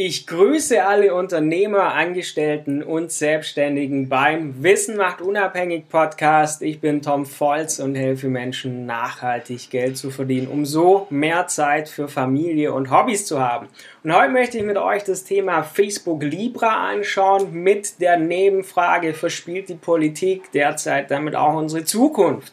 Ich 0.00 0.28
grüße 0.28 0.86
alle 0.86 1.12
Unternehmer, 1.12 1.92
Angestellten 1.92 2.84
und 2.84 3.10
Selbstständigen 3.10 4.08
beim 4.08 4.62
Wissen 4.62 4.96
macht 4.96 5.20
unabhängig 5.20 5.88
Podcast. 5.88 6.62
Ich 6.62 6.80
bin 6.80 7.02
Tom 7.02 7.26
Volz 7.26 7.80
und 7.80 7.96
helfe 7.96 8.28
Menschen 8.28 8.86
nachhaltig 8.86 9.70
Geld 9.70 9.96
zu 9.96 10.12
verdienen, 10.12 10.46
um 10.46 10.64
so 10.64 11.08
mehr 11.10 11.48
Zeit 11.48 11.88
für 11.88 12.06
Familie 12.06 12.72
und 12.74 12.92
Hobbys 12.92 13.26
zu 13.26 13.40
haben. 13.40 13.66
Und 14.04 14.14
heute 14.14 14.30
möchte 14.30 14.58
ich 14.58 14.62
mit 14.62 14.76
euch 14.76 15.02
das 15.02 15.24
Thema 15.24 15.64
Facebook 15.64 16.22
Libra 16.22 16.90
anschauen 16.90 17.52
mit 17.52 18.00
der 18.00 18.18
Nebenfrage, 18.18 19.14
verspielt 19.14 19.68
die 19.68 19.74
Politik 19.74 20.52
derzeit 20.52 21.10
damit 21.10 21.34
auch 21.34 21.56
unsere 21.56 21.82
Zukunft? 21.82 22.52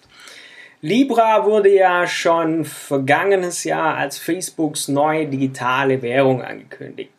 Libra 0.82 1.46
wurde 1.46 1.72
ja 1.72 2.08
schon 2.08 2.66
vergangenes 2.66 3.66
Jahr 3.66 3.98
als 3.98 4.18
Facebooks 4.18 4.88
neue 4.88 5.28
digitale 5.28 6.02
Währung 6.02 6.42
angekündigt. 6.42 7.12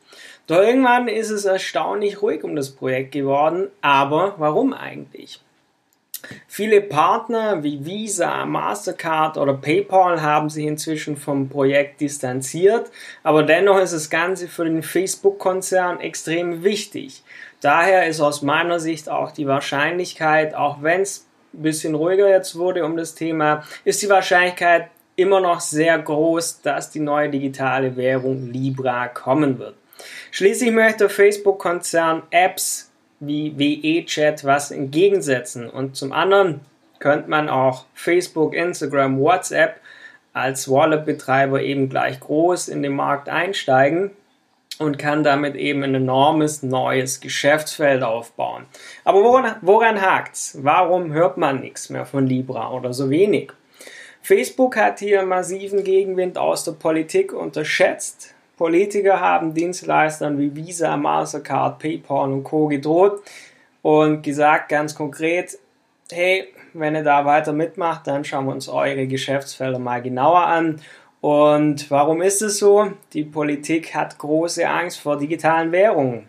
Doch 0.46 0.58
irgendwann 0.58 1.08
ist 1.08 1.30
es 1.30 1.44
erstaunlich 1.44 2.22
ruhig 2.22 2.44
um 2.44 2.54
das 2.54 2.70
Projekt 2.70 3.12
geworden. 3.12 3.68
Aber 3.80 4.34
warum 4.38 4.72
eigentlich? 4.72 5.40
Viele 6.48 6.80
Partner 6.80 7.62
wie 7.62 7.84
Visa, 7.84 8.46
Mastercard 8.46 9.36
oder 9.36 9.54
PayPal 9.54 10.22
haben 10.22 10.48
sich 10.48 10.64
inzwischen 10.64 11.16
vom 11.16 11.48
Projekt 11.48 12.00
distanziert, 12.00 12.90
aber 13.22 13.42
dennoch 13.42 13.78
ist 13.78 13.92
das 13.92 14.10
Ganze 14.10 14.48
für 14.48 14.64
den 14.64 14.82
Facebook-Konzern 14.82 16.00
extrem 16.00 16.64
wichtig. 16.64 17.22
Daher 17.60 18.06
ist 18.06 18.20
aus 18.20 18.42
meiner 18.42 18.80
Sicht 18.80 19.08
auch 19.08 19.30
die 19.30 19.46
Wahrscheinlichkeit, 19.46 20.54
auch 20.54 20.82
wenn 20.82 21.02
es 21.02 21.26
ein 21.54 21.62
bisschen 21.62 21.94
ruhiger 21.94 22.28
jetzt 22.28 22.56
wurde 22.56 22.84
um 22.84 22.96
das 22.96 23.14
Thema, 23.14 23.62
ist 23.84 24.02
die 24.02 24.08
Wahrscheinlichkeit 24.08 24.88
immer 25.16 25.40
noch 25.40 25.60
sehr 25.60 25.98
groß, 25.98 26.62
dass 26.62 26.90
die 26.90 27.00
neue 27.00 27.30
digitale 27.30 27.96
Währung 27.96 28.52
Libra 28.52 29.08
kommen 29.08 29.58
wird. 29.58 29.74
Schließlich 30.30 30.70
möchte 30.70 31.08
Facebook-Konzern 31.08 32.22
Apps 32.30 32.90
wie 33.20 33.58
WeChat 33.58 34.44
was 34.44 34.70
entgegensetzen 34.70 35.70
und 35.70 35.96
zum 35.96 36.12
anderen 36.12 36.60
könnte 36.98 37.30
man 37.30 37.48
auch 37.48 37.86
Facebook, 37.94 38.54
Instagram, 38.54 39.18
WhatsApp 39.18 39.80
als 40.32 40.70
Wallet-Betreiber 40.70 41.62
eben 41.62 41.88
gleich 41.88 42.20
groß 42.20 42.68
in 42.68 42.82
den 42.82 42.94
Markt 42.94 43.28
einsteigen 43.28 44.10
und 44.78 44.98
kann 44.98 45.24
damit 45.24 45.56
eben 45.56 45.82
ein 45.82 45.94
enormes 45.94 46.62
neues 46.62 47.20
Geschäftsfeld 47.20 48.02
aufbauen. 48.02 48.66
Aber 49.04 49.22
woran, 49.22 49.56
woran 49.62 50.00
hakt's? 50.00 50.58
Warum 50.60 51.12
hört 51.12 51.38
man 51.38 51.60
nichts 51.60 51.88
mehr 51.88 52.04
von 52.04 52.26
Libra 52.26 52.70
oder 52.70 52.92
so 52.92 53.08
wenig? 53.08 53.52
Facebook 54.20 54.76
hat 54.76 54.98
hier 54.98 55.22
massiven 55.22 55.84
Gegenwind 55.84 56.36
aus 56.36 56.64
der 56.64 56.72
Politik 56.72 57.32
unterschätzt. 57.32 58.34
Politiker 58.56 59.20
haben 59.20 59.54
Dienstleistern 59.54 60.38
wie 60.38 60.54
Visa, 60.54 60.96
Mastercard, 60.96 61.78
PayPal 61.78 62.32
und 62.32 62.44
Co. 62.44 62.68
gedroht 62.68 63.22
und 63.82 64.22
gesagt 64.22 64.70
ganz 64.70 64.94
konkret, 64.94 65.58
hey, 66.10 66.48
wenn 66.72 66.94
ihr 66.94 67.04
da 67.04 67.24
weiter 67.24 67.52
mitmacht, 67.52 68.06
dann 68.06 68.24
schauen 68.24 68.46
wir 68.46 68.52
uns 68.52 68.68
eure 68.68 69.06
Geschäftsfelder 69.06 69.78
mal 69.78 70.02
genauer 70.02 70.46
an. 70.46 70.80
Und 71.20 71.90
warum 71.90 72.22
ist 72.22 72.42
es 72.42 72.58
so? 72.58 72.92
Die 73.12 73.24
Politik 73.24 73.94
hat 73.94 74.18
große 74.18 74.68
Angst 74.68 75.00
vor 75.00 75.18
digitalen 75.18 75.72
Währungen 75.72 76.28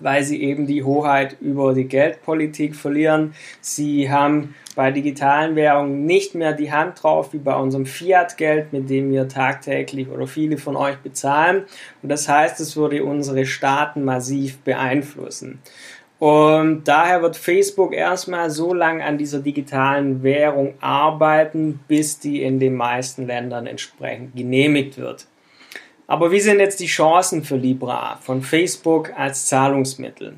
weil 0.00 0.22
sie 0.24 0.42
eben 0.42 0.66
die 0.66 0.82
Hoheit 0.82 1.36
über 1.40 1.74
die 1.74 1.84
Geldpolitik 1.84 2.74
verlieren. 2.74 3.34
Sie 3.60 4.10
haben 4.10 4.54
bei 4.74 4.90
digitalen 4.90 5.56
Währungen 5.56 6.06
nicht 6.06 6.34
mehr 6.34 6.52
die 6.52 6.72
Hand 6.72 7.02
drauf 7.02 7.32
wie 7.32 7.38
bei 7.38 7.54
unserem 7.54 7.86
Fiat-Geld, 7.86 8.72
mit 8.72 8.88
dem 8.90 9.10
wir 9.10 9.28
tagtäglich 9.28 10.08
oder 10.08 10.26
viele 10.26 10.58
von 10.58 10.76
euch 10.76 10.96
bezahlen. 10.98 11.64
Und 12.02 12.08
das 12.08 12.28
heißt, 12.28 12.60
es 12.60 12.76
würde 12.76 13.04
unsere 13.04 13.46
Staaten 13.46 14.04
massiv 14.04 14.58
beeinflussen. 14.60 15.60
Und 16.22 16.84
daher 16.84 17.20
wird 17.20 17.36
Facebook 17.36 17.92
erstmal 17.92 18.48
so 18.48 18.72
lange 18.72 19.04
an 19.04 19.18
dieser 19.18 19.40
digitalen 19.40 20.22
Währung 20.22 20.74
arbeiten, 20.80 21.80
bis 21.88 22.20
die 22.20 22.42
in 22.44 22.60
den 22.60 22.76
meisten 22.76 23.26
Ländern 23.26 23.66
entsprechend 23.66 24.36
genehmigt 24.36 24.98
wird. 24.98 25.26
Aber 26.12 26.30
wie 26.30 26.40
sind 26.40 26.60
jetzt 26.60 26.78
die 26.78 26.88
Chancen 26.88 27.42
für 27.42 27.56
Libra 27.56 28.18
von 28.20 28.42
Facebook 28.42 29.14
als 29.16 29.46
Zahlungsmittel? 29.46 30.34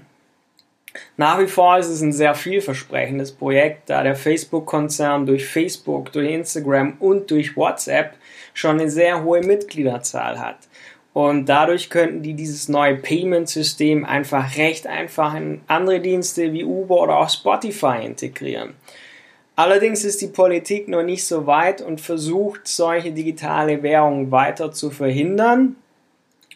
Nach 1.16 1.40
wie 1.40 1.48
vor 1.48 1.78
ist 1.78 1.88
es 1.88 2.00
ein 2.00 2.12
sehr 2.12 2.36
vielversprechendes 2.36 3.32
Projekt, 3.32 3.90
da 3.90 4.04
der 4.04 4.14
Facebook-Konzern 4.14 5.26
durch 5.26 5.44
Facebook, 5.48 6.12
durch 6.12 6.30
Instagram 6.30 6.94
und 7.00 7.28
durch 7.28 7.56
WhatsApp 7.56 8.14
schon 8.52 8.78
eine 8.78 8.88
sehr 8.88 9.24
hohe 9.24 9.40
Mitgliederzahl 9.40 10.38
hat. 10.38 10.58
Und 11.12 11.46
dadurch 11.46 11.90
könnten 11.90 12.22
die 12.22 12.34
dieses 12.34 12.68
neue 12.68 12.94
Payment-System 12.94 14.04
einfach 14.04 14.56
recht 14.56 14.86
einfach 14.86 15.34
in 15.34 15.60
andere 15.66 15.98
Dienste 15.98 16.52
wie 16.52 16.62
Uber 16.62 17.02
oder 17.02 17.18
auch 17.18 17.30
Spotify 17.30 18.04
integrieren. 18.04 18.74
Allerdings 19.56 20.04
ist 20.04 20.20
die 20.20 20.28
Politik 20.28 20.88
noch 20.88 21.04
nicht 21.04 21.24
so 21.24 21.46
weit 21.46 21.80
und 21.80 22.00
versucht, 22.00 22.66
solche 22.66 23.12
digitale 23.12 23.82
Währungen 23.82 24.30
weiter 24.32 24.72
zu 24.72 24.90
verhindern. 24.90 25.76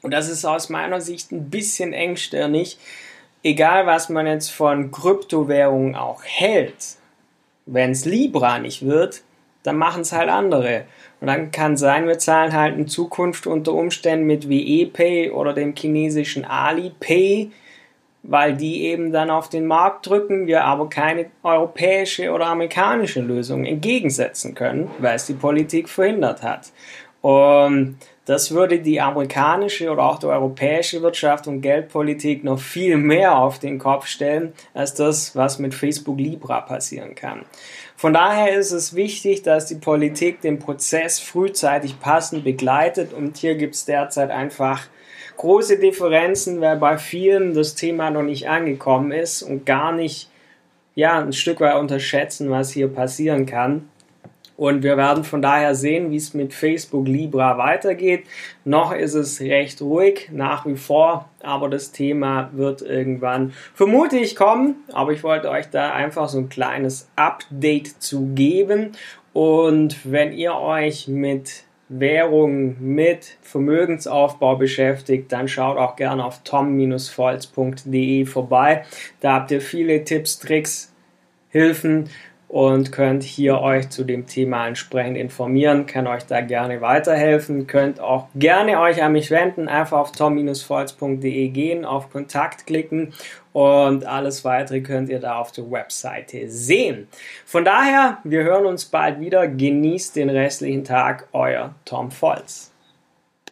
Und 0.03 0.13
das 0.13 0.29
ist 0.29 0.45
aus 0.45 0.69
meiner 0.69 1.01
Sicht 1.01 1.31
ein 1.31 1.49
bisschen 1.49 1.93
engstirnig. 1.93 2.79
Egal, 3.45 3.87
was 3.87 4.09
man 4.09 4.27
jetzt 4.27 4.51
von 4.51 4.91
Kryptowährungen 4.91 5.95
auch 5.95 6.23
hält, 6.25 6.97
wenn 7.67 7.93
es 7.93 8.05
Libra 8.05 8.59
nicht 8.59 8.85
wird, 8.85 9.23
dann 9.63 9.77
machen 9.77 10.03
es 10.03 10.13
halt 10.13 10.29
andere. 10.29 10.85
Und 11.21 11.29
dann 11.29 11.53
kann 11.53 11.77
sein, 11.77 12.07
wir 12.07 12.19
zahlen 12.19 12.53
halt 12.53 12.77
in 12.77 12.89
Zukunft 12.89 13.47
unter 13.47 13.75
Umständen 13.75 14.27
mit 14.27 14.49
WePay 14.49 15.31
oder 15.31 15.53
dem 15.53 15.75
chinesischen 15.77 16.45
Alipay 16.45 17.51
weil 18.23 18.57
die 18.57 18.83
eben 18.83 19.13
dann 19.13 19.31
auf 19.31 19.49
den 19.49 19.67
Markt 19.67 20.07
drücken, 20.07 20.47
wir 20.47 20.65
aber 20.65 20.89
keine 20.89 21.27
europäische 21.43 22.31
oder 22.33 22.47
amerikanische 22.47 23.21
Lösung 23.21 23.65
entgegensetzen 23.65 24.55
können, 24.55 24.91
weil 24.99 25.17
es 25.17 25.27
die 25.27 25.35
Politik 25.35 25.89
verhindert 25.89 26.43
hat. 26.43 26.73
Und 27.21 27.99
das 28.27 28.51
würde 28.51 28.79
die 28.81 29.01
amerikanische 29.01 29.91
oder 29.91 30.05
auch 30.05 30.19
die 30.19 30.27
europäische 30.27 31.03
Wirtschaft 31.03 31.47
und 31.47 31.63
Geldpolitik 31.63 32.45
noch 32.45 32.59
viel 32.59 32.97
mehr 32.97 33.39
auf 33.39 33.59
den 33.59 33.79
Kopf 33.79 34.07
stellen, 34.07 34.53
als 34.75 34.95
das, 34.95 35.35
was 35.35 35.59
mit 35.59 35.75
Facebook 35.75 36.19
Libra 36.19 36.61
passieren 36.61 37.15
kann. 37.15 37.47
Von 37.97 38.13
daher 38.13 38.57
ist 38.57 38.71
es 38.71 38.95
wichtig, 38.95 39.43
dass 39.43 39.67
die 39.67 39.77
Politik 39.77 40.41
den 40.41 40.59
Prozess 40.59 41.19
frühzeitig 41.19 41.99
passend 42.01 42.45
begleitet 42.45 43.13
und 43.13 43.39
hier 43.39 43.57
gibt 43.57 43.75
es 43.75 43.87
derzeit 43.87 44.31
einfach 44.31 44.87
große 45.39 45.79
Differenzen, 45.79 46.61
weil 46.61 46.77
bei 46.77 46.99
vielen 46.99 47.55
das 47.55 47.75
Thema 47.75 48.11
noch 48.11 48.23
nicht 48.23 48.49
angekommen 48.49 49.11
ist 49.11 49.43
und 49.43 49.65
gar 49.65 49.93
nicht 49.93 50.29
ja, 50.95 51.19
ein 51.19 51.33
Stück 51.33 51.61
weit 51.61 51.77
unterschätzen, 51.77 52.51
was 52.51 52.73
hier 52.73 52.89
passieren 52.89 53.47
kann. 53.47 53.89
Und 54.59 54.83
wir 54.83 54.97
werden 54.97 55.23
von 55.23 55.41
daher 55.41 55.77
sehen, 55.77 56.11
wie 56.11 56.17
es 56.17 56.35
mit 56.35 56.53
Facebook 56.53 57.07
Libra 57.07 57.59
weitergeht. 57.59 58.25
Noch 58.65 58.93
ist 58.93 59.15
es 59.15 59.41
recht 59.41 59.81
ruhig 59.81 60.31
nach 60.33 60.67
wie 60.67 60.75
vor, 60.75 61.29
aber 61.45 61.69
das 61.69 61.93
Thema 61.93 62.51
wird 62.53 62.83
irgendwann 62.83 63.53
vermutlich 63.73 64.35
kommen. 64.35 64.75
Aber 64.93 65.13
ich 65.13 65.23
wollte 65.23 65.49
euch 65.49 65.71
da 65.71 65.93
einfach 65.93 66.29
so 66.29 66.39
ein 66.39 66.49
kleines 66.49 67.09
Update 67.15 68.03
zu 68.03 68.35
geben. 68.35 68.97
Und 69.33 70.11
wenn 70.11 70.33
ihr 70.33 70.57
euch 70.57 71.07
mit 71.07 71.63
Währung 71.89 72.77
mit 72.81 73.37
Vermögensaufbau 73.43 74.57
beschäftigt, 74.57 75.31
dann 75.31 75.47
schaut 75.47 75.79
auch 75.79 75.95
gerne 75.95 76.25
auf 76.25 76.43
tom-volz.de 76.43 78.27
vorbei. 78.27 78.85
Da 79.21 79.35
habt 79.35 79.53
ihr 79.53 79.61
viele 79.61 80.03
Tipps, 80.03 80.41
Tricks, 80.41 80.93
Hilfen 81.51 82.11
und 82.49 82.93
könnt 82.93 83.23
hier 83.23 83.61
euch 83.61 83.91
zu 83.91 84.05
dem 84.05 84.27
Thema 84.27 84.67
entsprechend 84.67 85.19
informieren, 85.19 85.87
kann 85.87 86.07
euch 86.07 86.25
da 86.25 86.41
gerne 86.41 86.81
weiterhelfen, 86.81 87.67
könnt 87.67 88.01
auch 88.01 88.29
gerne 88.35 88.81
euch 88.81 89.03
an 89.03 89.13
mich 89.13 89.31
wenden, 89.31 89.69
einfach 89.69 89.99
auf 89.99 90.13
tom-volz.de 90.13 91.49
gehen, 91.49 91.85
auf 91.85 92.11
Kontakt 92.11 92.67
klicken 92.67 93.13
und 93.53 94.07
alles 94.07 94.45
weitere 94.45 94.81
könnt 94.81 95.11
ihr 95.11 95.21
da 95.21 95.37
auf 95.37 95.53
der 95.53 95.71
Webseite 95.71 96.49
sehen. 96.49 97.09
Von 97.45 97.65
daher, 97.65 98.19
wir 98.25 98.45
hören 98.45 98.65
uns 98.65 98.87
bald 98.87 99.21
wieder, 99.21 99.47
genießt 99.47 100.17
den 100.17 100.31
restlichen 100.31 100.85
Tag, 100.85 101.29
euer 101.33 101.75
Tom 101.85 102.11
Volz. 102.11 102.73